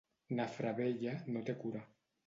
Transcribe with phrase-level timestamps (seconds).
[0.39, 1.89] Nafra vella no té cura.